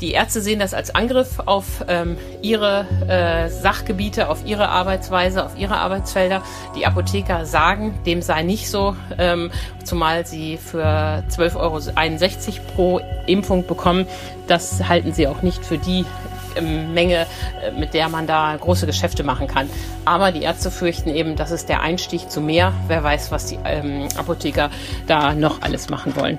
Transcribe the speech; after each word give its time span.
Die 0.00 0.12
Ärzte 0.12 0.40
sehen 0.40 0.60
das 0.60 0.74
als 0.74 0.94
Angriff 0.94 1.40
auf 1.44 1.84
ähm, 1.88 2.16
ihre 2.40 2.86
äh, 3.08 3.48
Sachgebiete, 3.48 4.28
auf 4.28 4.46
ihre 4.46 4.68
Arbeitsweise, 4.68 5.44
auf 5.44 5.58
ihre 5.58 5.76
Arbeitsfelder. 5.76 6.42
Die 6.76 6.86
Apotheker 6.86 7.46
sagen, 7.46 7.98
dem 8.06 8.22
sei 8.22 8.42
nicht 8.44 8.70
so, 8.70 8.94
ähm, 9.18 9.50
zumal 9.84 10.24
sie 10.24 10.56
für 10.56 11.24
12,61 11.30 11.56
Euro 11.56 11.80
pro 12.74 13.00
Impfung 13.26 13.66
bekommen. 13.66 14.06
Das 14.46 14.88
halten 14.88 15.12
sie 15.12 15.26
auch 15.26 15.42
nicht 15.42 15.64
für 15.64 15.78
die 15.78 16.04
ähm, 16.54 16.94
Menge, 16.94 17.26
äh, 17.62 17.72
mit 17.76 17.92
der 17.92 18.08
man 18.08 18.28
da 18.28 18.56
große 18.56 18.86
Geschäfte 18.86 19.24
machen 19.24 19.48
kann. 19.48 19.68
Aber 20.04 20.30
die 20.30 20.42
Ärzte 20.42 20.70
fürchten 20.70 21.08
eben, 21.08 21.34
das 21.34 21.50
ist 21.50 21.68
der 21.68 21.80
Einstieg 21.80 22.30
zu 22.30 22.40
mehr. 22.40 22.72
Wer 22.86 23.02
weiß, 23.02 23.32
was 23.32 23.46
die 23.46 23.58
ähm, 23.64 24.08
Apotheker 24.16 24.70
da 25.08 25.34
noch 25.34 25.60
alles 25.62 25.90
machen 25.90 26.14
wollen. 26.14 26.38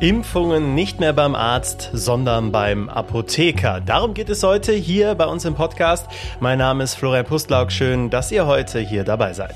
Impfungen 0.00 0.74
nicht 0.74 1.00
mehr 1.00 1.14
beim 1.14 1.34
Arzt, 1.34 1.90
sondern 1.94 2.52
beim 2.52 2.90
Apotheker. 2.90 3.80
Darum 3.80 4.12
geht 4.12 4.28
es 4.28 4.42
heute 4.42 4.72
hier 4.72 5.14
bei 5.14 5.24
uns 5.24 5.46
im 5.46 5.54
Podcast. 5.54 6.06
Mein 6.38 6.58
Name 6.58 6.84
ist 6.84 6.94
Florian 6.96 7.24
Pustlauk. 7.24 7.72
Schön, 7.72 8.10
dass 8.10 8.30
ihr 8.30 8.46
heute 8.46 8.78
hier 8.78 9.04
dabei 9.04 9.32
seid. 9.32 9.54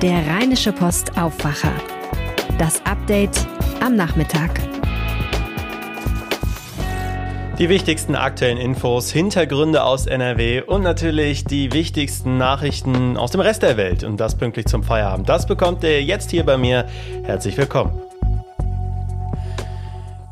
Der 0.00 0.26
Rheinische 0.26 0.72
Post 0.72 1.18
Aufwacher. 1.18 1.72
Das 2.58 2.80
Update 2.86 3.46
am 3.84 3.94
Nachmittag. 3.94 4.58
Die 7.58 7.68
wichtigsten 7.68 8.16
aktuellen 8.16 8.58
Infos, 8.58 9.12
Hintergründe 9.12 9.84
aus 9.84 10.06
NRW 10.06 10.62
und 10.62 10.82
natürlich 10.82 11.44
die 11.44 11.72
wichtigsten 11.72 12.38
Nachrichten 12.38 13.18
aus 13.18 13.30
dem 13.30 13.42
Rest 13.42 13.62
der 13.62 13.76
Welt 13.76 14.02
und 14.02 14.18
das 14.18 14.36
pünktlich 14.36 14.66
zum 14.66 14.82
Feierabend. 14.82 15.28
Das 15.28 15.46
bekommt 15.46 15.84
ihr 15.84 16.02
jetzt 16.02 16.30
hier 16.30 16.44
bei 16.44 16.56
mir. 16.56 16.86
Herzlich 17.22 17.56
willkommen. 17.56 18.00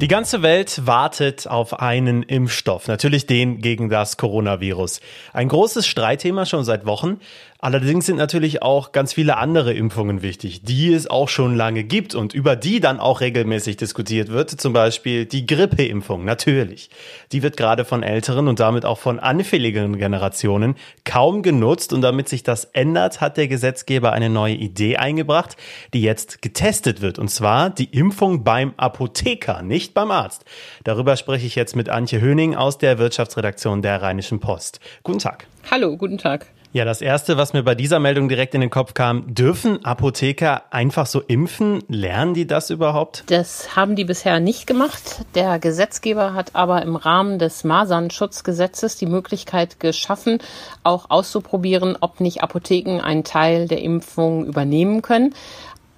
Die 0.02 0.08
ganze 0.08 0.42
Welt 0.42 0.84
wartet 0.84 1.46
auf 1.46 1.78
einen 1.78 2.24
Impfstoff, 2.24 2.88
natürlich 2.88 3.26
den 3.26 3.60
gegen 3.60 3.88
das 3.88 4.16
Coronavirus. 4.16 5.00
Ein 5.32 5.46
großes 5.46 5.86
Streitthema 5.86 6.44
schon 6.44 6.64
seit 6.64 6.86
Wochen. 6.86 7.20
Allerdings 7.64 8.06
sind 8.06 8.16
natürlich 8.16 8.60
auch 8.60 8.90
ganz 8.90 9.12
viele 9.12 9.36
andere 9.36 9.72
Impfungen 9.72 10.20
wichtig, 10.20 10.62
die 10.64 10.92
es 10.92 11.08
auch 11.08 11.28
schon 11.28 11.54
lange 11.54 11.84
gibt 11.84 12.16
und 12.16 12.34
über 12.34 12.56
die 12.56 12.80
dann 12.80 12.98
auch 12.98 13.20
regelmäßig 13.20 13.76
diskutiert 13.76 14.30
wird. 14.30 14.50
Zum 14.50 14.72
Beispiel 14.72 15.26
die 15.26 15.46
Grippeimpfung, 15.46 16.24
natürlich. 16.24 16.90
Die 17.30 17.44
wird 17.44 17.56
gerade 17.56 17.84
von 17.84 18.02
älteren 18.02 18.48
und 18.48 18.58
damit 18.58 18.84
auch 18.84 18.98
von 18.98 19.20
anfälligeren 19.20 19.96
Generationen 19.96 20.74
kaum 21.04 21.44
genutzt 21.44 21.92
und 21.92 22.00
damit 22.00 22.28
sich 22.28 22.42
das 22.42 22.64
ändert, 22.64 23.20
hat 23.20 23.36
der 23.36 23.46
Gesetzgeber 23.46 24.12
eine 24.12 24.28
neue 24.28 24.54
Idee 24.54 24.96
eingebracht, 24.96 25.56
die 25.94 26.02
jetzt 26.02 26.42
getestet 26.42 27.00
wird. 27.00 27.20
Und 27.20 27.28
zwar 27.28 27.70
die 27.70 27.96
Impfung 27.96 28.42
beim 28.42 28.74
Apotheker, 28.76 29.62
nicht 29.62 29.94
beim 29.94 30.10
Arzt. 30.10 30.44
Darüber 30.82 31.16
spreche 31.16 31.46
ich 31.46 31.54
jetzt 31.54 31.76
mit 31.76 31.88
Antje 31.88 32.20
Höning 32.20 32.56
aus 32.56 32.78
der 32.78 32.98
Wirtschaftsredaktion 32.98 33.82
der 33.82 34.02
Rheinischen 34.02 34.40
Post. 34.40 34.80
Guten 35.04 35.20
Tag. 35.20 35.46
Hallo, 35.70 35.96
guten 35.96 36.18
Tag. 36.18 36.48
Ja, 36.74 36.86
das 36.86 37.02
erste, 37.02 37.36
was 37.36 37.52
mir 37.52 37.62
bei 37.62 37.74
dieser 37.74 37.98
Meldung 37.98 38.30
direkt 38.30 38.54
in 38.54 38.62
den 38.62 38.70
Kopf 38.70 38.94
kam, 38.94 39.34
dürfen 39.34 39.84
Apotheker 39.84 40.62
einfach 40.70 41.04
so 41.04 41.20
impfen? 41.20 41.84
Lernen 41.88 42.32
die 42.32 42.46
das 42.46 42.70
überhaupt? 42.70 43.24
Das 43.26 43.76
haben 43.76 43.94
die 43.94 44.06
bisher 44.06 44.40
nicht 44.40 44.66
gemacht. 44.66 45.26
Der 45.34 45.58
Gesetzgeber 45.58 46.32
hat 46.32 46.54
aber 46.54 46.80
im 46.80 46.96
Rahmen 46.96 47.38
des 47.38 47.64
Masernschutzgesetzes 47.64 48.96
die 48.96 49.04
Möglichkeit 49.04 49.80
geschaffen, 49.80 50.38
auch 50.82 51.10
auszuprobieren, 51.10 51.98
ob 52.00 52.20
nicht 52.20 52.42
Apotheken 52.42 53.02
einen 53.02 53.24
Teil 53.24 53.68
der 53.68 53.82
Impfung 53.82 54.46
übernehmen 54.46 55.02
können. 55.02 55.34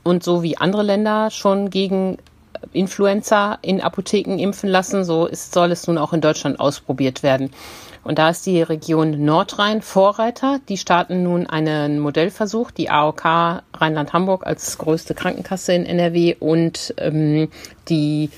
Und 0.03 0.25
so 0.25 0.42
wie 0.42 0.56
andere 0.59 0.83
Länder 0.83 1.31
schon 1.31 1.70
gegen 1.70 2.19
Influenza 2.72 3.59
in 3.62 3.81
Apotheken 3.81 4.38
impfen 4.38 4.69
lassen, 4.69 5.05
so 5.05 5.27
ist, 5.27 5.55
soll 5.55 5.70
es 5.70 5.86
nun 5.86 5.98
auch 5.98 6.12
in 6.12 6.20
Deutschland 6.20 6.59
ausprobiert 6.59 7.22
werden. 7.22 7.50
Und 8.05 8.19
da 8.19 8.28
ist 8.28 8.44
die 8.44 8.62
Region 8.62 9.24
Nordrhein 9.24 9.80
Vorreiter. 9.80 10.60
Die 10.69 10.77
starten 10.77 11.22
nun 11.22 11.47
einen 11.47 11.98
Modellversuch, 11.98 12.70
die 12.70 12.91
AOK 12.91 13.25
Rheinland-Hamburg 13.25 14.47
als 14.47 14.76
größte 14.78 15.15
Krankenkasse 15.15 15.72
in 15.72 15.87
NRW 15.87 16.37
und 16.38 16.94
ähm, 16.98 17.48
die 17.88 18.31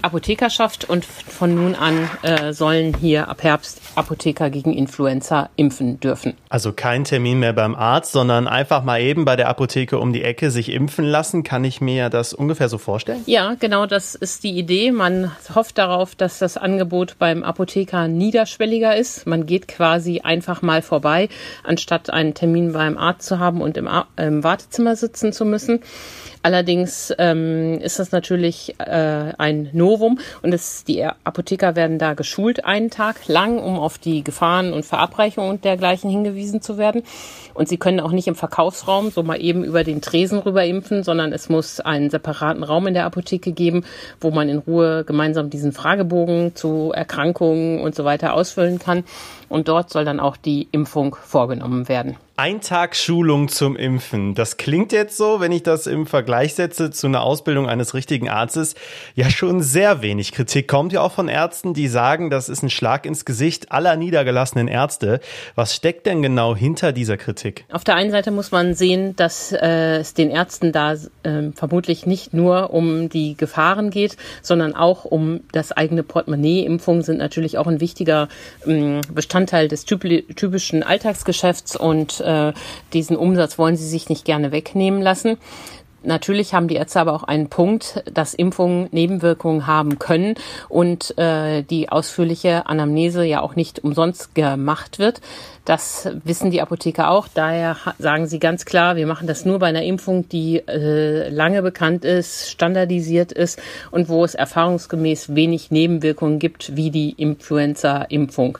Apothekerschaft 0.00 0.88
und 0.88 1.04
von 1.04 1.54
nun 1.54 1.74
an 1.74 2.08
äh, 2.22 2.52
sollen 2.52 2.94
hier 2.94 3.28
ab 3.28 3.42
Herbst 3.42 3.80
Apotheker 3.94 4.50
gegen 4.50 4.72
Influenza 4.72 5.50
impfen 5.56 6.00
dürfen. 6.00 6.34
Also 6.48 6.72
kein 6.72 7.04
Termin 7.04 7.38
mehr 7.38 7.52
beim 7.52 7.74
Arzt, 7.74 8.12
sondern 8.12 8.48
einfach 8.48 8.82
mal 8.82 9.00
eben 9.00 9.24
bei 9.24 9.36
der 9.36 9.48
Apotheke 9.48 9.98
um 9.98 10.12
die 10.12 10.22
Ecke 10.22 10.50
sich 10.50 10.70
impfen 10.70 11.04
lassen. 11.04 11.42
Kann 11.42 11.64
ich 11.64 11.80
mir 11.80 12.08
das 12.08 12.32
ungefähr 12.32 12.68
so 12.68 12.78
vorstellen? 12.78 13.22
Ja, 13.26 13.54
genau, 13.58 13.86
das 13.86 14.14
ist 14.14 14.44
die 14.44 14.58
Idee. 14.58 14.92
Man 14.92 15.30
hofft 15.54 15.78
darauf, 15.78 16.14
dass 16.14 16.38
das 16.38 16.56
Angebot 16.56 17.16
beim 17.18 17.42
Apotheker 17.42 18.08
niederschwelliger 18.08 18.96
ist. 18.96 19.26
Man 19.26 19.46
geht 19.46 19.68
quasi 19.68 20.20
einfach 20.20 20.62
mal 20.62 20.82
vorbei, 20.82 21.28
anstatt 21.64 22.10
einen 22.10 22.34
Termin 22.34 22.72
beim 22.72 22.98
Arzt 22.98 23.26
zu 23.26 23.38
haben 23.38 23.60
und 23.60 23.76
im, 23.76 23.88
im 24.16 24.44
Wartezimmer 24.44 24.96
sitzen 24.96 25.32
zu 25.32 25.44
müssen. 25.44 25.80
Allerdings 26.42 27.14
ähm, 27.18 27.78
ist 27.80 28.00
das 28.00 28.10
natürlich 28.10 28.74
äh, 28.78 29.32
ein 29.38 29.70
Novum 29.72 30.18
und 30.42 30.52
es, 30.52 30.82
die 30.82 31.04
Apotheker 31.04 31.76
werden 31.76 31.98
da 31.98 32.14
geschult 32.14 32.64
einen 32.64 32.90
Tag 32.90 33.28
lang, 33.28 33.58
um 33.58 33.78
auf 33.78 33.98
die 33.98 34.24
Gefahren 34.24 34.72
und 34.72 34.84
Verabreichungen 34.84 35.50
und 35.50 35.64
dergleichen 35.64 36.10
hingewiesen 36.10 36.60
zu 36.60 36.78
werden. 36.78 37.04
Und 37.54 37.68
sie 37.68 37.76
können 37.76 38.00
auch 38.00 38.10
nicht 38.10 38.26
im 38.26 38.34
Verkaufsraum 38.34 39.10
so 39.10 39.22
mal 39.22 39.40
eben 39.40 39.62
über 39.62 39.84
den 39.84 40.00
Tresen 40.00 40.40
rüber 40.40 40.64
impfen, 40.64 41.04
sondern 41.04 41.32
es 41.32 41.48
muss 41.48 41.78
einen 41.78 42.10
separaten 42.10 42.64
Raum 42.64 42.88
in 42.88 42.94
der 42.94 43.04
Apotheke 43.06 43.52
geben, 43.52 43.84
wo 44.20 44.30
man 44.30 44.48
in 44.48 44.58
Ruhe 44.58 45.04
gemeinsam 45.04 45.48
diesen 45.48 45.72
Fragebogen 45.72 46.56
zu 46.56 46.92
Erkrankungen 46.92 47.80
und 47.80 47.94
so 47.94 48.04
weiter 48.04 48.34
ausfüllen 48.34 48.78
kann. 48.78 49.04
Und 49.48 49.68
dort 49.68 49.90
soll 49.90 50.04
dann 50.04 50.18
auch 50.18 50.36
die 50.36 50.66
Impfung 50.72 51.14
vorgenommen 51.14 51.88
werden. 51.88 52.16
Ein 52.34 52.62
Tag 52.62 52.96
Schulung 52.96 53.48
zum 53.48 53.76
Impfen. 53.76 54.34
Das 54.34 54.56
klingt 54.56 54.90
jetzt 54.92 55.18
so, 55.18 55.40
wenn 55.40 55.52
ich 55.52 55.64
das 55.64 55.86
im 55.86 56.06
Vergleich 56.06 56.54
setze 56.54 56.90
zu 56.90 57.06
einer 57.06 57.22
Ausbildung 57.22 57.68
eines 57.68 57.92
richtigen 57.92 58.30
Arztes, 58.30 58.74
ja 59.14 59.28
schon 59.28 59.60
sehr 59.60 60.00
wenig. 60.00 60.32
Kritik 60.32 60.66
kommt 60.66 60.94
ja 60.94 61.02
auch 61.02 61.12
von 61.12 61.28
Ärzten, 61.28 61.74
die 61.74 61.88
sagen, 61.88 62.30
das 62.30 62.48
ist 62.48 62.62
ein 62.62 62.70
Schlag 62.70 63.04
ins 63.04 63.26
Gesicht 63.26 63.70
aller 63.70 63.96
niedergelassenen 63.96 64.66
Ärzte. 64.66 65.20
Was 65.56 65.76
steckt 65.76 66.06
denn 66.06 66.22
genau 66.22 66.56
hinter 66.56 66.92
dieser 66.92 67.18
Kritik? 67.18 67.66
Auf 67.70 67.84
der 67.84 67.96
einen 67.96 68.10
Seite 68.10 68.30
muss 68.30 68.50
man 68.50 68.72
sehen, 68.72 69.14
dass 69.14 69.52
äh, 69.52 69.98
es 69.98 70.14
den 70.14 70.30
Ärzten 70.30 70.72
da 70.72 70.94
äh, 70.94 71.52
vermutlich 71.54 72.06
nicht 72.06 72.32
nur 72.32 72.72
um 72.72 73.10
die 73.10 73.36
Gefahren 73.36 73.90
geht, 73.90 74.16
sondern 74.40 74.74
auch 74.74 75.04
um 75.04 75.40
das 75.52 75.70
eigene 75.70 76.02
Portemonnaie. 76.02 76.64
Impfungen 76.64 77.02
sind 77.02 77.18
natürlich 77.18 77.58
auch 77.58 77.66
ein 77.66 77.82
wichtiger 77.82 78.28
äh, 78.66 79.02
Bestandteil 79.12 79.68
des 79.68 79.84
typischen 79.84 80.82
Alltagsgeschäfts 80.82 81.76
und 81.76 82.21
äh, 82.22 82.52
diesen 82.92 83.16
Umsatz 83.16 83.58
wollen 83.58 83.76
sie 83.76 83.88
sich 83.88 84.08
nicht 84.08 84.24
gerne 84.24 84.52
wegnehmen 84.52 85.02
lassen. 85.02 85.36
Natürlich 86.04 86.52
haben 86.52 86.66
die 86.66 86.74
Ärzte 86.74 87.00
aber 87.00 87.12
auch 87.12 87.22
einen 87.22 87.48
Punkt, 87.48 88.02
dass 88.12 88.34
Impfungen 88.34 88.88
Nebenwirkungen 88.90 89.66
haben 89.66 89.98
können 89.98 90.34
und 90.68 91.16
äh, 91.16 91.62
die 91.62 91.90
ausführliche 91.90 92.66
Anamnese 92.66 93.24
ja 93.24 93.40
auch 93.40 93.54
nicht 93.54 93.84
umsonst 93.84 94.34
gemacht 94.34 94.98
wird. 94.98 95.20
Das 95.64 96.08
wissen 96.24 96.50
die 96.50 96.60
Apotheker 96.60 97.08
auch. 97.08 97.28
Daher 97.32 97.76
sagen 97.98 98.26
sie 98.26 98.40
ganz 98.40 98.64
klar, 98.64 98.96
wir 98.96 99.06
machen 99.06 99.28
das 99.28 99.44
nur 99.44 99.60
bei 99.60 99.66
einer 99.66 99.82
Impfung, 99.82 100.28
die 100.28 100.56
äh, 100.66 101.28
lange 101.28 101.62
bekannt 101.62 102.04
ist, 102.04 102.50
standardisiert 102.50 103.30
ist 103.30 103.62
und 103.92 104.08
wo 104.08 104.24
es 104.24 104.34
erfahrungsgemäß 104.34 105.36
wenig 105.36 105.70
Nebenwirkungen 105.70 106.40
gibt, 106.40 106.74
wie 106.74 106.90
die 106.90 107.10
Influenza-Impfung. 107.10 108.58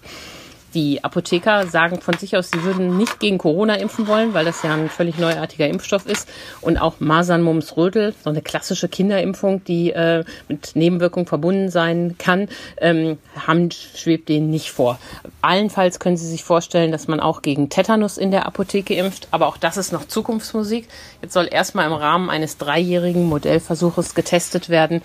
Die 0.74 1.04
Apotheker 1.04 1.66
sagen 1.66 2.00
von 2.00 2.16
sich 2.16 2.36
aus, 2.36 2.50
sie 2.50 2.62
würden 2.62 2.96
nicht 2.96 3.20
gegen 3.20 3.38
Corona 3.38 3.74
impfen 3.74 4.06
wollen, 4.06 4.32
weil 4.32 4.44
das 4.44 4.62
ja 4.62 4.72
ein 4.72 4.88
völlig 4.88 5.18
neuartiger 5.18 5.68
Impfstoff 5.68 6.06
ist. 6.06 6.28
Und 6.60 6.78
auch 6.78 6.98
Masern, 6.98 7.42
Mumps, 7.42 7.76
Rötel, 7.76 8.14
so 8.24 8.30
eine 8.30 8.40
klassische 8.40 8.88
Kinderimpfung, 8.88 9.64
die 9.64 9.90
äh, 9.90 10.24
mit 10.48 10.74
Nebenwirkungen 10.74 11.26
verbunden 11.26 11.70
sein 11.70 12.16
kann, 12.18 12.48
ähm, 12.78 13.18
haben, 13.46 13.70
schwebt 13.70 14.28
denen 14.28 14.50
nicht 14.50 14.70
vor. 14.70 14.98
Allenfalls 15.42 15.98
können 15.98 16.16
Sie 16.16 16.28
sich 16.28 16.44
vorstellen, 16.44 16.92
dass 16.92 17.08
man 17.08 17.20
auch 17.20 17.42
gegen 17.42 17.68
Tetanus 17.68 18.16
in 18.16 18.30
der 18.30 18.46
Apotheke 18.46 18.94
impft. 18.94 19.28
Aber 19.30 19.48
auch 19.48 19.56
das 19.56 19.76
ist 19.76 19.92
noch 19.92 20.06
Zukunftsmusik. 20.06 20.88
Jetzt 21.20 21.34
soll 21.34 21.48
erstmal 21.50 21.86
im 21.86 21.92
Rahmen 21.92 22.30
eines 22.30 22.56
dreijährigen 22.56 23.28
Modellversuches 23.28 24.14
getestet 24.14 24.68
werden, 24.68 25.02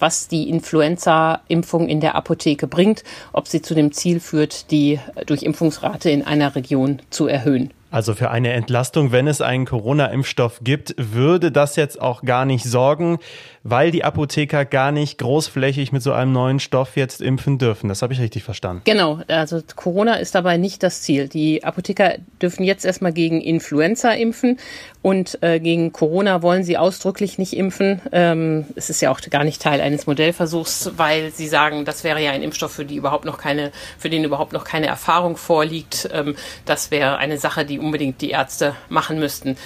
was 0.00 0.28
die 0.28 0.48
Influenza-Impfung 0.48 1.88
in 1.88 2.00
der 2.00 2.14
Apotheke 2.14 2.66
bringt, 2.66 3.04
ob 3.32 3.46
sie 3.46 3.62
zu 3.62 3.74
dem 3.74 3.92
Ziel 3.92 4.20
führt, 4.20 4.70
die 4.70 4.98
Durchimpfungsrate 5.26 6.10
in 6.10 6.22
einer 6.22 6.54
Region 6.56 7.00
zu 7.10 7.26
erhöhen. 7.26 7.72
Also 7.90 8.14
für 8.14 8.30
eine 8.30 8.52
Entlastung, 8.52 9.10
wenn 9.10 9.26
es 9.26 9.40
einen 9.40 9.66
Corona-Impfstoff 9.66 10.60
gibt, 10.62 10.94
würde 10.96 11.50
das 11.50 11.74
jetzt 11.74 12.00
auch 12.00 12.22
gar 12.22 12.44
nicht 12.44 12.64
sorgen, 12.64 13.18
weil 13.64 13.90
die 13.90 14.04
Apotheker 14.04 14.64
gar 14.64 14.92
nicht 14.92 15.18
großflächig 15.18 15.90
mit 15.90 16.02
so 16.02 16.12
einem 16.12 16.32
neuen 16.32 16.60
Stoff 16.60 16.96
jetzt 16.96 17.20
impfen 17.20 17.58
dürfen. 17.58 17.88
Das 17.88 18.00
habe 18.02 18.12
ich 18.12 18.20
richtig 18.20 18.44
verstanden. 18.44 18.82
Genau, 18.84 19.20
also 19.26 19.60
Corona 19.74 20.14
ist 20.14 20.34
dabei 20.34 20.56
nicht 20.56 20.82
das 20.82 21.02
Ziel. 21.02 21.28
Die 21.28 21.64
Apotheker 21.64 22.14
dürfen 22.40 22.62
jetzt 22.62 22.84
erstmal 22.84 23.12
gegen 23.12 23.40
Influenza 23.40 24.12
impfen 24.12 24.58
und 25.02 25.42
äh, 25.42 25.58
gegen 25.58 25.92
Corona 25.92 26.42
wollen 26.42 26.62
sie 26.62 26.78
ausdrücklich 26.78 27.38
nicht 27.38 27.54
impfen. 27.56 28.00
Ähm, 28.12 28.66
es 28.76 28.88
ist 28.88 29.00
ja 29.02 29.10
auch 29.10 29.20
gar 29.30 29.44
nicht 29.44 29.60
Teil 29.60 29.80
eines 29.80 30.06
Modellversuchs, 30.06 30.92
weil 30.96 31.32
sie 31.32 31.48
sagen, 31.48 31.84
das 31.84 32.04
wäre 32.04 32.22
ja 32.22 32.30
ein 32.30 32.42
Impfstoff, 32.42 32.72
für 32.72 32.84
die 32.84 32.96
überhaupt 32.96 33.24
noch 33.24 33.38
keine, 33.38 33.72
für 33.98 34.10
den 34.10 34.24
überhaupt 34.24 34.52
noch 34.52 34.64
keine 34.64 34.86
Erfahrung 34.86 35.36
vorliegt. 35.36 36.08
Ähm, 36.12 36.36
das 36.66 36.90
wäre 36.90 37.18
eine 37.18 37.38
Sache, 37.38 37.64
die 37.64 37.79
unbedingt 37.80 38.20
die 38.20 38.30
Ärzte 38.30 38.76
machen 38.88 39.18
müssten. 39.18 39.56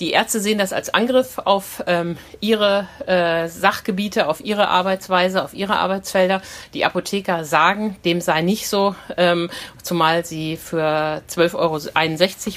Die 0.00 0.10
Ärzte 0.10 0.40
sehen 0.40 0.58
das 0.58 0.72
als 0.72 0.92
Angriff 0.92 1.38
auf 1.38 1.84
ähm, 1.86 2.16
ihre 2.40 2.88
äh, 3.06 3.46
Sachgebiete, 3.46 4.26
auf 4.26 4.44
ihre 4.44 4.68
Arbeitsweise, 4.68 5.44
auf 5.44 5.54
ihre 5.54 5.76
Arbeitsfelder. 5.76 6.42
Die 6.74 6.84
Apotheker 6.84 7.44
sagen, 7.44 7.96
dem 8.04 8.20
sei 8.20 8.42
nicht 8.42 8.68
so, 8.68 8.96
ähm, 9.16 9.50
zumal 9.82 10.24
sie 10.24 10.56
für 10.56 11.22
12,61 11.28 11.54
Euro 11.56 11.78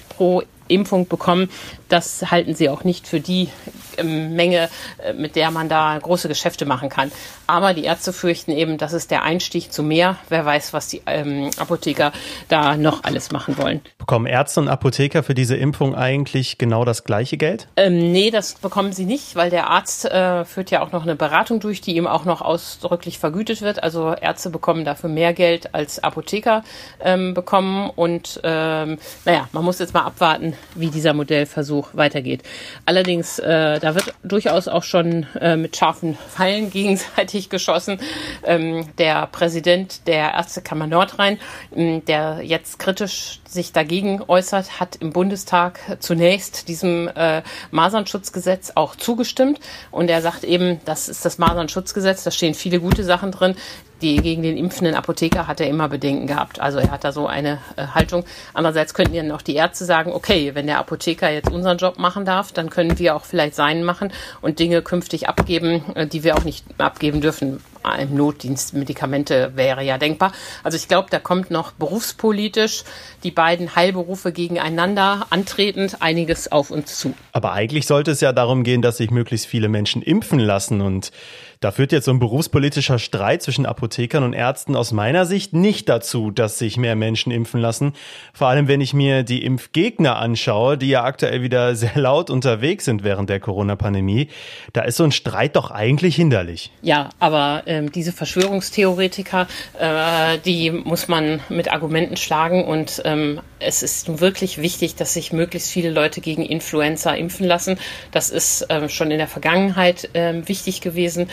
pro 0.09 0.43
Impfung 0.67 1.07
bekommen. 1.07 1.49
Das 1.89 2.31
halten 2.31 2.55
sie 2.55 2.69
auch 2.69 2.83
nicht 2.83 3.07
für 3.07 3.19
die 3.19 3.49
ähm, 3.97 4.35
Menge, 4.35 4.69
äh, 5.03 5.13
mit 5.13 5.35
der 5.35 5.51
man 5.51 5.69
da 5.69 5.97
große 5.97 6.27
Geschäfte 6.27 6.65
machen 6.65 6.89
kann. 6.89 7.11
Aber 7.47 7.73
die 7.73 7.85
Ärzte 7.85 8.13
fürchten 8.13 8.51
eben, 8.51 8.77
das 8.77 8.93
ist 8.93 9.11
der 9.11 9.23
Einstieg 9.23 9.71
zu 9.71 9.83
mehr. 9.83 10.17
Wer 10.29 10.45
weiß, 10.45 10.73
was 10.73 10.89
die 10.89 11.01
ähm, 11.05 11.49
Apotheker 11.57 12.11
da 12.49 12.75
noch 12.77 13.03
alles 13.03 13.31
machen 13.31 13.57
wollen. 13.57 13.81
Bekommen 13.97 14.25
Ärzte 14.25 14.59
und 14.59 14.67
Apotheker 14.67 15.23
für 15.23 15.33
diese 15.33 15.55
Impfung 15.55 15.95
eigentlich 15.95 16.57
genau 16.57 16.85
das 16.85 17.03
gleiche 17.03 17.37
Geld? 17.37 17.67
Ähm, 17.75 18.11
nee, 18.11 18.31
das 18.31 18.55
bekommen 18.55 18.91
sie 18.91 19.05
nicht, 19.05 19.35
weil 19.35 19.49
der 19.49 19.69
Arzt 19.69 20.05
äh, 20.05 20.45
führt 20.45 20.71
ja 20.71 20.81
auch 20.81 20.91
noch 20.91 21.03
eine 21.03 21.15
Beratung 21.15 21.59
durch, 21.59 21.81
die 21.81 21.95
ihm 21.95 22.07
auch 22.07 22.25
noch 22.25 22.41
ausdrücklich 22.41 23.19
vergütet 23.19 23.61
wird. 23.61 23.81
Also 23.81 24.13
Ärzte 24.13 24.49
bekommen 24.49 24.85
dafür 24.85 25.09
mehr 25.09 25.33
Geld 25.33 25.73
als 25.73 26.03
Apotheker 26.03 26.63
ähm, 26.99 27.33
bekommen. 27.33 27.89
Und 27.95 28.39
ähm, 28.43 28.97
naja, 29.25 29.47
man 29.51 29.63
muss 29.63 29.79
jetzt 29.79 29.93
mal 29.93 30.03
abwarten, 30.03 30.53
wie 30.75 30.89
dieser 30.89 31.13
Modellversuch 31.13 31.89
weitergeht. 31.93 32.43
Allerdings, 32.85 33.39
äh, 33.39 33.79
da 33.79 33.95
wird 33.95 34.13
durchaus 34.23 34.67
auch 34.67 34.83
schon 34.83 35.25
äh, 35.39 35.55
mit 35.55 35.75
scharfen 35.75 36.17
Pfeilen 36.29 36.69
gegenseitig 36.71 37.49
geschossen. 37.49 37.99
Ähm, 38.43 38.87
der 38.97 39.27
Präsident 39.27 40.07
der 40.07 40.33
Ärztekammer 40.33 40.87
Nordrhein, 40.87 41.39
ähm, 41.75 42.03
der 42.05 42.41
jetzt 42.43 42.79
kritisch 42.79 43.39
sich 43.47 43.71
dagegen 43.71 44.21
äußert, 44.27 44.79
hat 44.79 44.97
im 44.97 45.11
Bundestag 45.11 45.79
zunächst 45.99 46.67
diesem 46.67 47.09
äh, 47.15 47.41
Masernschutzgesetz 47.71 48.73
auch 48.75 48.95
zugestimmt. 48.95 49.59
Und 49.91 50.09
er 50.09 50.21
sagt 50.21 50.43
eben, 50.43 50.79
das 50.85 51.09
ist 51.09 51.25
das 51.25 51.37
Masernschutzgesetz, 51.37 52.23
da 52.23 52.31
stehen 52.31 52.53
viele 52.53 52.79
gute 52.79 53.03
Sachen 53.03 53.31
drin 53.31 53.55
die 54.01 54.17
gegen 54.17 54.43
den 54.43 54.57
impfenden 54.57 54.95
Apotheker 54.95 55.47
hat 55.47 55.59
er 55.59 55.67
immer 55.67 55.89
Bedenken 55.89 56.27
gehabt. 56.27 56.59
Also 56.59 56.79
er 56.79 56.91
hat 56.91 57.03
da 57.03 57.11
so 57.11 57.27
eine 57.27 57.59
äh, 57.75 57.87
Haltung. 57.87 58.23
Andererseits 58.53 58.93
könnten 58.93 59.13
ja 59.13 59.23
noch 59.23 59.41
die 59.41 59.55
Ärzte 59.55 59.85
sagen, 59.85 60.11
okay, 60.11 60.53
wenn 60.53 60.67
der 60.67 60.79
Apotheker 60.79 61.31
jetzt 61.31 61.49
unseren 61.49 61.77
Job 61.77 61.97
machen 61.97 62.25
darf, 62.25 62.51
dann 62.51 62.69
können 62.69 62.99
wir 62.99 63.15
auch 63.15 63.25
vielleicht 63.25 63.55
seinen 63.55 63.83
machen 63.83 64.11
und 64.41 64.59
Dinge 64.59 64.81
künftig 64.81 65.27
abgeben, 65.27 65.83
äh, 65.95 66.07
die 66.07 66.23
wir 66.23 66.35
auch 66.35 66.43
nicht 66.43 66.65
abgeben 66.77 67.21
dürfen. 67.21 67.61
Im 67.99 68.15
Notdienst 68.15 68.73
Medikamente 68.73 69.53
wäre 69.55 69.81
ja 69.81 69.97
denkbar. 69.97 70.33
Also 70.61 70.75
ich 70.75 70.89
glaube, 70.89 71.07
da 71.09 71.19
kommt 71.19 71.51
noch 71.51 71.71
berufspolitisch 71.71 72.83
die 73.23 73.31
beiden 73.31 73.77
Heilberufe 73.77 74.33
gegeneinander 74.33 75.27
antretend 75.29 76.01
einiges 76.01 76.51
auf 76.51 76.69
uns 76.69 76.99
zu. 76.99 77.13
Aber 77.31 77.53
eigentlich 77.53 77.87
sollte 77.87 78.11
es 78.11 78.19
ja 78.19 78.33
darum 78.33 78.63
gehen, 78.63 78.81
dass 78.81 78.97
sich 78.97 79.09
möglichst 79.09 79.47
viele 79.47 79.69
Menschen 79.69 80.01
impfen 80.01 80.39
lassen 80.39 80.81
und 80.81 81.11
da 81.59 81.71
führt 81.71 81.91
jetzt 81.91 82.05
so 82.05 82.11
ein 82.11 82.19
berufspolitischer 82.19 82.99
Streit 82.99 83.41
zwischen 83.41 83.65
Apothekern 83.65 84.23
und 84.23 84.33
Ärzten 84.33 84.75
aus 84.75 84.91
meiner 84.91 85.25
Sicht 85.25 85.53
nicht 85.53 85.89
dazu, 85.89 86.29
dass 86.29 86.59
sich 86.59 86.77
mehr 86.77 86.95
Menschen 86.95 87.31
impfen 87.31 87.59
lassen. 87.59 87.93
Vor 88.33 88.47
allem, 88.47 88.67
wenn 88.67 88.81
ich 88.81 88.93
mir 88.93 89.23
die 89.23 89.43
Impfgegner 89.43 90.17
anschaue, 90.17 90.77
die 90.77 90.89
ja 90.89 91.03
aktuell 91.03 91.41
wieder 91.41 91.75
sehr 91.75 91.95
laut 91.95 92.29
unterwegs 92.29 92.85
sind 92.85 93.03
während 93.03 93.29
der 93.29 93.39
Corona-Pandemie. 93.39 94.29
Da 94.73 94.81
ist 94.81 94.97
so 94.97 95.03
ein 95.03 95.11
Streit 95.11 95.55
doch 95.55 95.71
eigentlich 95.71 96.15
hinderlich. 96.15 96.71
Ja, 96.81 97.09
aber 97.19 97.63
ähm, 97.65 97.91
diese 97.91 98.11
Verschwörungstheoretiker, 98.11 99.47
äh, 99.79 100.37
die 100.45 100.71
muss 100.71 101.07
man 101.07 101.39
mit 101.49 101.71
Argumenten 101.71 102.17
schlagen 102.17 102.65
und 102.65 103.01
ähm, 103.05 103.41
es 103.59 103.81
ist 103.81 104.19
wirklich 104.19 104.61
wichtig, 104.61 104.95
dass 104.95 105.13
sich 105.13 105.33
möglichst 105.33 105.71
viele 105.71 105.89
Leute 105.89 106.21
gegen 106.21 106.43
Influenza 106.45 107.13
impfen 107.13 107.47
lassen. 107.47 107.79
Das 108.11 108.29
ist 108.29 108.67
ähm, 108.69 108.89
schon 108.89 109.09
in 109.09 109.17
der 109.17 109.27
Vergangenheit 109.27 110.09
ähm, 110.13 110.47
wichtig 110.47 110.81
gewesen 110.81 111.27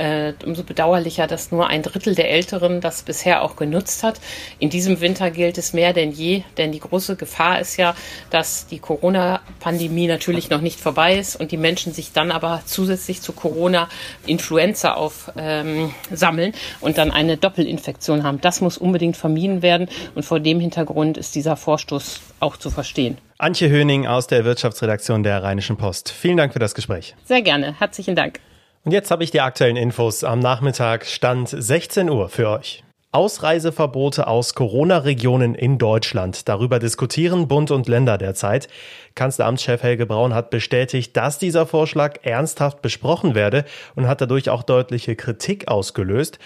äh, 0.00 0.32
umso 0.44 0.64
bedauerlicher, 0.64 1.26
dass 1.26 1.52
nur 1.52 1.66
ein 1.66 1.82
Drittel 1.82 2.14
der 2.14 2.30
Älteren 2.30 2.80
das 2.80 3.02
bisher 3.02 3.42
auch 3.42 3.56
genutzt 3.56 4.02
hat. 4.02 4.20
In 4.58 4.70
diesem 4.70 5.00
Winter 5.00 5.30
gilt 5.30 5.58
es 5.58 5.74
mehr 5.74 5.92
denn 5.92 6.10
je, 6.10 6.42
denn 6.56 6.72
die 6.72 6.80
große 6.80 7.16
Gefahr 7.16 7.60
ist 7.60 7.76
ja, 7.76 7.94
dass 8.30 8.66
die 8.66 8.78
Corona-Pandemie 8.78 10.06
natürlich 10.06 10.48
noch 10.48 10.62
nicht 10.62 10.80
vorbei 10.80 11.18
ist 11.18 11.36
und 11.36 11.52
die 11.52 11.58
Menschen 11.58 11.92
sich 11.92 12.12
dann 12.12 12.30
aber 12.30 12.62
zusätzlich 12.64 13.20
zu 13.20 13.32
Corona-Influenza 13.32 14.94
aufsammeln 14.94 15.92
ähm, 16.16 16.52
und 16.80 16.96
dann 16.96 17.10
eine 17.10 17.36
Doppelinfektion 17.36 18.24
haben. 18.24 18.40
Das 18.40 18.62
muss 18.62 18.78
unbedingt 18.78 19.18
vermieden 19.18 19.60
werden 19.60 19.88
und 20.14 20.24
vor 20.24 20.40
dem 20.40 20.60
Hintergrund 20.60 21.18
ist 21.18 21.34
dieser 21.34 21.56
Vorstoß 21.56 22.20
auch 22.40 22.56
zu 22.56 22.70
verstehen. 22.70 23.18
Antje 23.36 23.68
Höning 23.68 24.06
aus 24.06 24.26
der 24.26 24.44
Wirtschaftsredaktion 24.44 25.22
der 25.22 25.42
Rheinischen 25.42 25.76
Post. 25.76 26.10
Vielen 26.10 26.38
Dank 26.38 26.52
für 26.52 26.58
das 26.58 26.74
Gespräch. 26.74 27.14
Sehr 27.24 27.42
gerne. 27.42 27.74
Herzlichen 27.78 28.16
Dank. 28.16 28.40
Und 28.82 28.92
jetzt 28.92 29.10
habe 29.10 29.24
ich 29.24 29.30
die 29.30 29.42
aktuellen 29.42 29.76
Infos 29.76 30.24
am 30.24 30.38
Nachmittag, 30.38 31.04
Stand 31.04 31.50
16 31.50 32.08
Uhr 32.08 32.30
für 32.30 32.48
euch. 32.48 32.82
Ausreiseverbote 33.12 34.26
aus 34.26 34.54
Corona-Regionen 34.54 35.54
in 35.54 35.76
Deutschland. 35.76 36.48
Darüber 36.48 36.78
diskutieren 36.78 37.46
Bund 37.46 37.70
und 37.72 37.88
Länder 37.88 38.16
derzeit. 38.16 38.68
Kanzleramtschef 39.16 39.82
Helge 39.82 40.06
Braun 40.06 40.32
hat 40.32 40.48
bestätigt, 40.48 41.14
dass 41.14 41.38
dieser 41.38 41.66
Vorschlag 41.66 42.20
ernsthaft 42.22 42.80
besprochen 42.80 43.34
werde 43.34 43.66
und 43.96 44.06
hat 44.06 44.22
dadurch 44.22 44.48
auch 44.48 44.62
deutliche 44.62 45.14
Kritik 45.14 45.68
ausgelöst. 45.68 46.38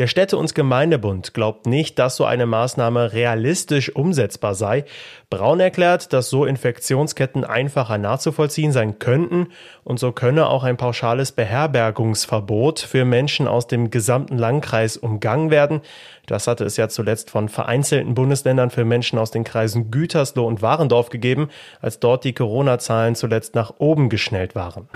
Der 0.00 0.06
Städte- 0.06 0.38
und 0.38 0.54
Gemeindebund 0.54 1.34
glaubt 1.34 1.66
nicht, 1.66 1.98
dass 1.98 2.16
so 2.16 2.24
eine 2.24 2.46
Maßnahme 2.46 3.12
realistisch 3.12 3.94
umsetzbar 3.94 4.54
sei. 4.54 4.86
Braun 5.28 5.60
erklärt, 5.60 6.14
dass 6.14 6.30
so 6.30 6.46
Infektionsketten 6.46 7.44
einfacher 7.44 7.98
nachzuvollziehen 7.98 8.72
sein 8.72 8.98
könnten 8.98 9.48
und 9.84 10.00
so 10.00 10.10
könne 10.12 10.48
auch 10.48 10.64
ein 10.64 10.78
pauschales 10.78 11.32
Beherbergungsverbot 11.32 12.78
für 12.78 13.04
Menschen 13.04 13.46
aus 13.46 13.66
dem 13.66 13.90
gesamten 13.90 14.38
Landkreis 14.38 14.96
umgangen 14.96 15.50
werden. 15.50 15.82
Das 16.26 16.46
hatte 16.46 16.64
es 16.64 16.78
ja 16.78 16.88
zuletzt 16.88 17.28
von 17.28 17.50
vereinzelten 17.50 18.14
Bundesländern 18.14 18.70
für 18.70 18.86
Menschen 18.86 19.18
aus 19.18 19.30
den 19.30 19.44
Kreisen 19.44 19.90
Gütersloh 19.90 20.46
und 20.46 20.62
Warendorf 20.62 21.10
gegeben, 21.10 21.50
als 21.82 22.00
dort 22.00 22.24
die 22.24 22.32
Corona-Zahlen 22.32 23.16
zuletzt 23.16 23.54
nach 23.54 23.74
oben 23.76 24.08
geschnellt 24.08 24.54
waren. 24.54 24.88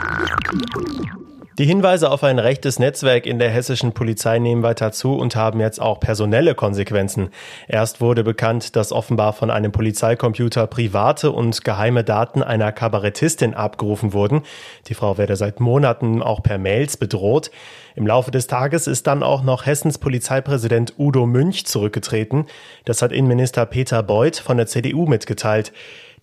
Die 1.56 1.66
Hinweise 1.66 2.10
auf 2.10 2.24
ein 2.24 2.40
rechtes 2.40 2.80
Netzwerk 2.80 3.26
in 3.26 3.38
der 3.38 3.48
hessischen 3.48 3.92
Polizei 3.92 4.40
nehmen 4.40 4.64
weiter 4.64 4.90
zu 4.90 5.14
und 5.14 5.36
haben 5.36 5.60
jetzt 5.60 5.80
auch 5.80 6.00
personelle 6.00 6.56
Konsequenzen. 6.56 7.28
Erst 7.68 8.00
wurde 8.00 8.24
bekannt, 8.24 8.74
dass 8.74 8.90
offenbar 8.90 9.32
von 9.32 9.52
einem 9.52 9.70
Polizeicomputer 9.70 10.66
private 10.66 11.30
und 11.30 11.62
geheime 11.62 12.02
Daten 12.02 12.42
einer 12.42 12.72
Kabarettistin 12.72 13.54
abgerufen 13.54 14.12
wurden. 14.12 14.42
Die 14.88 14.94
Frau 14.94 15.16
werde 15.16 15.36
seit 15.36 15.60
Monaten 15.60 16.22
auch 16.22 16.42
per 16.42 16.58
Mails 16.58 16.96
bedroht. 16.96 17.52
Im 17.94 18.08
Laufe 18.08 18.32
des 18.32 18.48
Tages 18.48 18.88
ist 18.88 19.06
dann 19.06 19.22
auch 19.22 19.44
noch 19.44 19.64
Hessens 19.64 19.98
Polizeipräsident 19.98 20.94
Udo 20.98 21.24
Münch 21.24 21.66
zurückgetreten. 21.66 22.46
Das 22.84 23.00
hat 23.00 23.12
Innenminister 23.12 23.64
Peter 23.64 24.02
Beuth 24.02 24.38
von 24.38 24.56
der 24.56 24.66
CDU 24.66 25.06
mitgeteilt. 25.06 25.72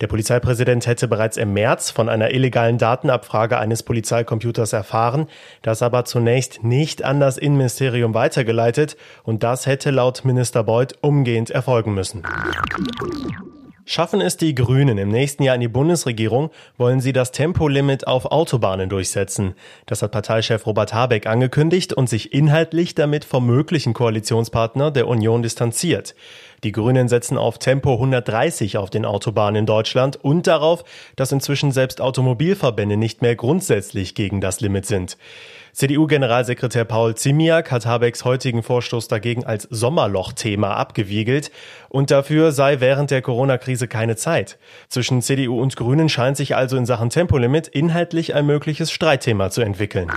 Der 0.00 0.06
Polizeipräsident 0.06 0.86
hätte 0.86 1.08
bereits 1.08 1.36
im 1.36 1.52
März 1.52 1.90
von 1.90 2.08
einer 2.08 2.32
illegalen 2.32 2.78
Datenabfrage 2.78 3.58
eines 3.58 3.82
Polizeicomputers 3.82 4.72
erfahren, 4.72 5.26
das 5.62 5.82
aber 5.82 6.04
zunächst 6.04 6.64
nicht 6.64 7.04
an 7.04 7.20
das 7.20 7.38
Innenministerium 7.38 8.14
weitergeleitet 8.14 8.96
und 9.22 9.42
das 9.42 9.66
hätte 9.66 9.90
laut 9.90 10.24
Minister 10.24 10.64
Beuth 10.64 10.94
umgehend 11.00 11.50
erfolgen 11.50 11.94
müssen. 11.94 12.22
Schaffen 13.84 14.20
es 14.20 14.36
die 14.36 14.54
Grünen 14.54 14.96
im 14.96 15.08
nächsten 15.08 15.42
Jahr 15.42 15.56
in 15.56 15.60
die 15.60 15.68
Bundesregierung, 15.68 16.50
wollen 16.78 17.00
sie 17.00 17.12
das 17.12 17.32
Tempolimit 17.32 18.06
auf 18.06 18.26
Autobahnen 18.26 18.88
durchsetzen. 18.88 19.54
Das 19.86 20.02
hat 20.02 20.12
Parteichef 20.12 20.66
Robert 20.66 20.94
Habeck 20.94 21.26
angekündigt 21.26 21.92
und 21.92 22.08
sich 22.08 22.32
inhaltlich 22.32 22.94
damit 22.94 23.24
vom 23.24 23.44
möglichen 23.44 23.92
Koalitionspartner 23.92 24.92
der 24.92 25.08
Union 25.08 25.42
distanziert. 25.42 26.14
Die 26.64 26.70
Grünen 26.70 27.08
setzen 27.08 27.38
auf 27.38 27.58
Tempo 27.58 27.94
130 27.94 28.76
auf 28.76 28.88
den 28.88 29.04
Autobahnen 29.04 29.60
in 29.60 29.66
Deutschland 29.66 30.16
und 30.22 30.46
darauf, 30.46 30.84
dass 31.16 31.32
inzwischen 31.32 31.72
selbst 31.72 32.00
Automobilverbände 32.00 32.96
nicht 32.96 33.20
mehr 33.20 33.34
grundsätzlich 33.34 34.14
gegen 34.14 34.40
das 34.40 34.60
Limit 34.60 34.86
sind. 34.86 35.16
CDU-Generalsekretär 35.72 36.84
Paul 36.84 37.16
Zimiak 37.16 37.72
hat 37.72 37.86
Habecks 37.86 38.24
heutigen 38.24 38.62
Vorstoß 38.62 39.08
dagegen 39.08 39.44
als 39.44 39.66
Sommerloch-Thema 39.70 40.76
abgewiegelt 40.76 41.50
und 41.88 42.10
dafür 42.10 42.52
sei 42.52 42.78
während 42.78 43.10
der 43.10 43.22
Corona-Krise 43.22 43.88
keine 43.88 44.14
Zeit. 44.16 44.58
Zwischen 44.88 45.22
CDU 45.22 45.60
und 45.60 45.74
Grünen 45.74 46.08
scheint 46.08 46.36
sich 46.36 46.54
also 46.54 46.76
in 46.76 46.86
Sachen 46.86 47.10
Tempolimit 47.10 47.68
inhaltlich 47.68 48.34
ein 48.34 48.46
mögliches 48.46 48.92
Streitthema 48.92 49.50
zu 49.50 49.62
entwickeln. 49.62 50.10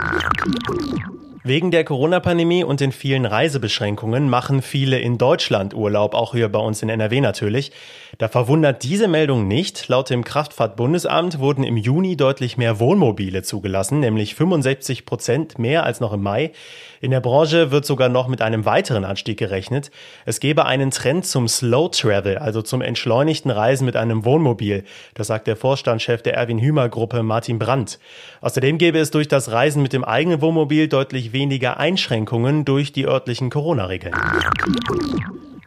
Wegen 1.48 1.70
der 1.70 1.84
Corona-Pandemie 1.84 2.64
und 2.64 2.80
den 2.80 2.92
vielen 2.92 3.28
Reisebeschränkungen 3.28 4.32
machen 4.32 4.64
viele 4.64 4.98
in 4.98 5.20
Deutschland 5.20 5.76
Urlaub, 5.76 6.16
auch 6.16 6.34
hier 6.34 6.50
bei 6.50 6.58
uns 6.58 6.82
in 6.82 6.90
NRW 6.90 7.22
natürlich. 7.22 7.72
Da 8.18 8.30
verwundert 8.30 8.82
diese 8.82 9.08
Meldung 9.08 9.48
nicht. 9.48 9.88
Laut 9.88 10.10
dem 10.10 10.24
Kraftfahrtbundesamt 10.24 11.38
wurden 11.38 11.64
im 11.64 11.78
Juni 11.78 12.18
deutlich 12.18 12.58
mehr 12.58 12.80
Wohnmobile 12.80 13.44
zugelassen, 13.44 14.00
nämlich 14.00 14.34
65 14.34 15.06
Prozent 15.06 15.60
mehr 15.60 15.84
als 15.84 16.00
noch 16.00 16.14
im 16.14 16.24
Mai. 16.24 16.52
In 17.00 17.12
der 17.12 17.20
Branche 17.20 17.70
wird 17.70 17.86
sogar 17.86 18.10
noch 18.10 18.28
mit 18.28 18.42
einem 18.42 18.66
weiteren 18.66 19.06
Anstieg 19.06 19.38
gerechnet. 19.38 19.92
Es 20.26 20.40
gebe 20.40 20.66
einen 20.66 20.90
Trend 20.90 21.28
zum 21.28 21.48
Slow 21.48 21.90
Travel, 21.92 22.40
also 22.40 22.64
zum 22.64 22.82
entschleunigten 22.82 23.52
Reisen 23.52 23.86
mit 23.86 23.96
einem 23.96 24.26
Wohnmobil. 24.26 24.84
Das 25.14 25.28
sagt 25.28 25.46
der 25.46 25.58
Vorstandschef 25.58 26.24
der 26.24 26.34
Erwin 26.34 26.58
Hümer 26.58 26.90
Gruppe 26.90 27.22
Martin 27.22 27.60
Brandt. 27.60 28.00
Außerdem 28.42 28.80
gäbe 28.80 28.98
es 28.98 29.12
durch 29.12 29.28
das 29.28 29.52
Reisen 29.52 29.84
mit 29.84 29.94
dem 29.94 30.04
eigenen 30.04 30.42
Wohnmobil 30.42 30.88
deutlich 30.88 31.34
weniger 31.36 31.78
Einschränkungen 31.78 32.66
durch 32.66 32.94
die 32.94 33.06
örtlichen 33.06 33.52
Corona-Regeln. 33.52 34.16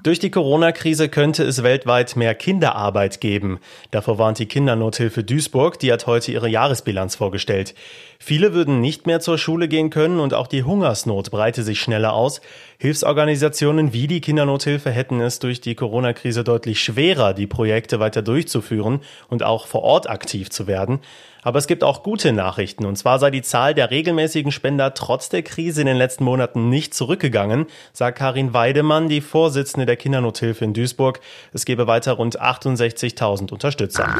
Durch 0.02 0.18
die 0.18 0.30
Corona-Krise 0.30 1.08
könnte 1.08 1.44
es 1.44 1.62
weltweit 1.62 2.16
mehr 2.16 2.34
Kinderarbeit 2.34 3.20
geben. 3.20 3.58
Davor 3.90 4.18
warnt 4.18 4.38
die 4.38 4.46
Kindernothilfe 4.46 5.22
Duisburg, 5.22 5.78
die 5.78 5.92
hat 5.92 6.06
heute 6.06 6.32
ihre 6.32 6.48
Jahresbilanz 6.48 7.14
vorgestellt. 7.14 7.74
Viele 8.20 8.52
würden 8.52 8.80
nicht 8.80 9.06
mehr 9.06 9.20
zur 9.20 9.38
Schule 9.38 9.68
gehen 9.68 9.90
können 9.90 10.18
und 10.18 10.34
auch 10.34 10.48
die 10.48 10.64
Hungersnot 10.64 11.30
breite 11.30 11.62
sich 11.62 11.80
schneller 11.80 12.12
aus. 12.12 12.40
Hilfsorganisationen 12.78 13.92
wie 13.92 14.08
die 14.08 14.20
Kindernothilfe 14.20 14.90
hätten 14.90 15.20
es 15.20 15.38
durch 15.38 15.60
die 15.60 15.76
Corona-Krise 15.76 16.42
deutlich 16.42 16.82
schwerer, 16.82 17.32
die 17.32 17.46
Projekte 17.46 18.00
weiter 18.00 18.22
durchzuführen 18.22 19.00
und 19.28 19.44
auch 19.44 19.68
vor 19.68 19.82
Ort 19.82 20.10
aktiv 20.10 20.50
zu 20.50 20.66
werden. 20.66 20.98
Aber 21.42 21.60
es 21.60 21.68
gibt 21.68 21.84
auch 21.84 22.02
gute 22.02 22.32
Nachrichten. 22.32 22.84
Und 22.86 22.96
zwar 22.96 23.20
sei 23.20 23.30
die 23.30 23.42
Zahl 23.42 23.72
der 23.72 23.92
regelmäßigen 23.92 24.50
Spender 24.50 24.94
trotz 24.94 25.28
der 25.28 25.42
Krise 25.42 25.82
in 25.82 25.86
den 25.86 25.96
letzten 25.96 26.24
Monaten 26.24 26.68
nicht 26.68 26.94
zurückgegangen, 26.94 27.66
sagt 27.92 28.18
Karin 28.18 28.52
Weidemann, 28.52 29.08
die 29.08 29.20
Vorsitzende 29.20 29.86
der 29.86 29.96
Kindernothilfe 29.96 30.64
in 30.64 30.74
Duisburg. 30.74 31.20
Es 31.52 31.64
gebe 31.64 31.86
weiter 31.86 32.14
rund 32.14 32.42
68.000 32.42 33.52
Unterstützer. 33.52 34.12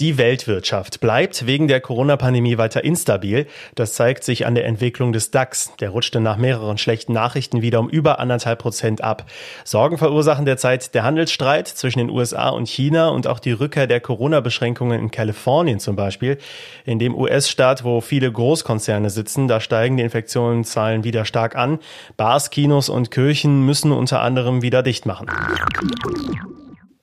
Die 0.00 0.16
Weltwirtschaft 0.16 1.00
bleibt 1.00 1.46
wegen 1.46 1.68
der 1.68 1.82
Corona-Pandemie 1.82 2.56
weiter 2.56 2.82
instabil. 2.82 3.46
Das 3.74 3.92
zeigt 3.92 4.24
sich 4.24 4.46
an 4.46 4.54
der 4.54 4.64
Entwicklung 4.64 5.12
des 5.12 5.30
DAX. 5.30 5.76
Der 5.78 5.90
rutschte 5.90 6.20
nach 6.20 6.38
mehreren 6.38 6.78
schlechten 6.78 7.12
Nachrichten 7.12 7.60
wieder 7.60 7.80
um 7.80 7.90
über 7.90 8.18
anderthalb 8.18 8.60
Prozent 8.60 9.04
ab. 9.04 9.26
Sorgen 9.62 9.98
verursachen 9.98 10.46
derzeit 10.46 10.94
der 10.94 11.02
Handelsstreit 11.02 11.68
zwischen 11.68 11.98
den 11.98 12.08
USA 12.08 12.48
und 12.48 12.66
China 12.66 13.10
und 13.10 13.26
auch 13.26 13.40
die 13.40 13.52
Rückkehr 13.52 13.86
der 13.86 14.00
Corona-Beschränkungen 14.00 14.98
in 14.98 15.10
Kalifornien 15.10 15.80
zum 15.80 15.96
Beispiel. 15.96 16.38
In 16.86 16.98
dem 16.98 17.14
US-Staat, 17.14 17.84
wo 17.84 18.00
viele 18.00 18.32
Großkonzerne 18.32 19.10
sitzen, 19.10 19.48
da 19.48 19.60
steigen 19.60 19.98
die 19.98 20.02
Infektionszahlen 20.02 21.04
wieder 21.04 21.26
stark 21.26 21.56
an. 21.56 21.78
Bars, 22.16 22.48
Kinos 22.48 22.88
und 22.88 23.10
Kirchen 23.10 23.66
müssen 23.66 23.92
unter 23.92 24.22
anderem 24.22 24.62
wieder 24.62 24.82
dicht 24.82 25.04
machen. 25.04 25.26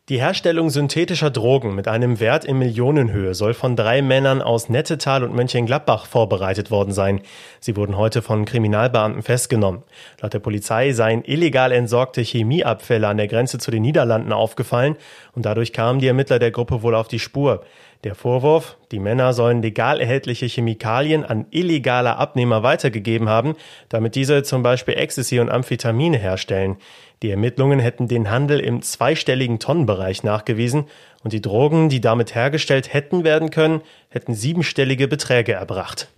Die 0.09 0.21
Herstellung 0.21 0.69
synthetischer 0.69 1.31
Drogen 1.31 1.75
mit 1.75 1.89
einem 1.89 2.21
Wert 2.21 2.45
in 2.45 2.57
Millionenhöhe 2.57 3.33
soll 3.33 3.53
von 3.53 3.75
drei 3.75 4.01
Männern 4.01 4.41
aus 4.41 4.69
Nettetal 4.69 5.21
und 5.21 5.35
Mönchengladbach 5.35 6.05
vorbereitet 6.05 6.71
worden 6.71 6.93
sein. 6.93 7.19
Sie 7.59 7.75
wurden 7.75 7.97
heute 7.97 8.21
von 8.21 8.45
Kriminalbeamten 8.45 9.21
festgenommen. 9.21 9.83
Laut 10.21 10.33
der 10.33 10.39
Polizei 10.39 10.93
seien 10.93 11.25
illegal 11.25 11.73
entsorgte 11.73 12.21
Chemieabfälle 12.21 13.05
an 13.05 13.17
der 13.17 13.27
Grenze 13.27 13.57
zu 13.57 13.69
den 13.69 13.81
Niederlanden 13.81 14.31
aufgefallen 14.31 14.95
und 15.35 15.45
dadurch 15.45 15.73
kamen 15.73 15.99
die 15.99 16.07
Ermittler 16.07 16.39
der 16.39 16.51
Gruppe 16.51 16.83
wohl 16.83 16.95
auf 16.95 17.09
die 17.09 17.19
Spur. 17.19 17.65
Der 18.03 18.13
Vorwurf, 18.13 18.77
die 18.91 18.99
Männer 18.99 19.33
sollen 19.33 19.63
legal 19.63 19.99
erhältliche 19.99 20.45
Chemikalien 20.45 21.25
an 21.25 21.47
illegale 21.49 22.17
Abnehmer 22.17 22.61
weitergegeben 22.61 23.27
haben, 23.27 23.55
damit 23.89 24.13
diese 24.13 24.43
zum 24.43 24.61
Beispiel 24.61 24.93
Ecstasy 24.93 25.39
und 25.39 25.49
Amphetamine 25.49 26.17
herstellen. 26.17 26.77
Die 27.23 27.31
Ermittlungen 27.31 27.79
hätten 27.79 28.07
den 28.07 28.29
Handel 28.29 28.59
im 28.59 28.83
zweistelligen 28.83 29.57
Tonnenbereich 29.57 30.23
nachgewiesen 30.23 30.85
und 31.23 31.33
die 31.33 31.41
Drogen, 31.41 31.89
die 31.89 31.99
damit 31.99 32.35
hergestellt 32.35 32.93
hätten 32.93 33.23
werden 33.23 33.49
können, 33.49 33.81
hätten 34.09 34.35
siebenstellige 34.35 35.07
Beträge 35.07 35.53
erbracht. 35.53 36.09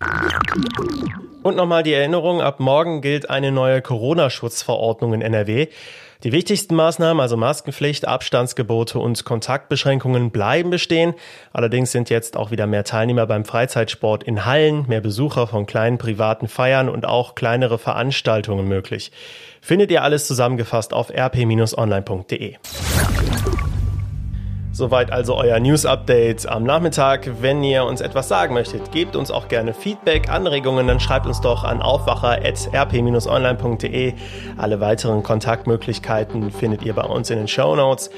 Und 1.42 1.56
nochmal 1.56 1.82
die 1.82 1.94
Erinnerung, 1.94 2.42
ab 2.42 2.60
morgen 2.60 3.00
gilt 3.00 3.30
eine 3.30 3.50
neue 3.50 3.80
Corona-Schutzverordnung 3.80 5.14
in 5.14 5.22
NRW. 5.22 5.68
Die 6.22 6.32
wichtigsten 6.32 6.74
Maßnahmen, 6.74 7.18
also 7.20 7.38
Maskenpflicht, 7.38 8.06
Abstandsgebote 8.06 8.98
und 8.98 9.24
Kontaktbeschränkungen 9.24 10.30
bleiben 10.30 10.68
bestehen. 10.68 11.14
Allerdings 11.52 11.92
sind 11.92 12.10
jetzt 12.10 12.36
auch 12.36 12.50
wieder 12.50 12.66
mehr 12.66 12.84
Teilnehmer 12.84 13.26
beim 13.26 13.46
Freizeitsport 13.46 14.22
in 14.24 14.44
Hallen, 14.44 14.84
mehr 14.86 15.00
Besucher 15.00 15.46
von 15.46 15.64
kleinen 15.64 15.96
privaten 15.96 16.46
Feiern 16.46 16.90
und 16.90 17.06
auch 17.06 17.34
kleinere 17.34 17.78
Veranstaltungen 17.78 18.68
möglich. 18.68 19.12
Findet 19.62 19.90
ihr 19.90 20.02
alles 20.02 20.26
zusammengefasst 20.26 20.92
auf 20.92 21.10
rp-online.de. 21.10 22.56
Soweit 24.80 25.12
also 25.12 25.36
euer 25.36 25.60
News-Update 25.60 26.48
am 26.48 26.64
Nachmittag. 26.64 27.30
Wenn 27.42 27.62
ihr 27.62 27.84
uns 27.84 28.00
etwas 28.00 28.28
sagen 28.28 28.54
möchtet, 28.54 28.90
gebt 28.92 29.14
uns 29.14 29.30
auch 29.30 29.48
gerne 29.48 29.74
Feedback, 29.74 30.30
Anregungen, 30.30 30.86
dann 30.86 31.00
schreibt 31.00 31.26
uns 31.26 31.42
doch 31.42 31.64
an 31.64 31.82
aufwacher.rp-online.de. 31.82 34.14
Alle 34.56 34.80
weiteren 34.80 35.22
Kontaktmöglichkeiten 35.22 36.50
findet 36.50 36.82
ihr 36.82 36.94
bei 36.94 37.02
uns 37.02 37.28
in 37.28 37.36
den 37.36 37.46
Show 37.46 37.76
Notes. 37.76 38.08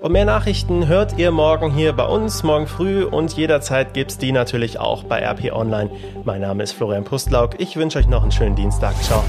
Und 0.00 0.10
mehr 0.10 0.24
Nachrichten 0.24 0.88
hört 0.88 1.16
ihr 1.18 1.30
morgen 1.30 1.70
hier 1.70 1.92
bei 1.92 2.06
uns, 2.06 2.42
morgen 2.42 2.66
früh 2.66 3.04
und 3.04 3.34
jederzeit 3.34 3.94
gibt's 3.94 4.18
die 4.18 4.32
natürlich 4.32 4.80
auch 4.80 5.04
bei 5.04 5.20
RP 5.20 5.52
Online. 5.52 5.88
Mein 6.24 6.40
Name 6.40 6.64
ist 6.64 6.72
Florian 6.72 7.04
Pustlauk. 7.04 7.60
Ich 7.60 7.76
wünsche 7.76 8.00
euch 8.00 8.08
noch 8.08 8.22
einen 8.22 8.32
schönen 8.32 8.56
Dienstag. 8.56 9.00
Ciao. 9.04 9.22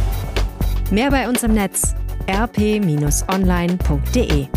Mehr 0.89 1.11
bei 1.11 1.29
uns 1.29 1.43
im 1.43 1.53
Netz 1.53 1.93
rp-online.de 2.27 4.47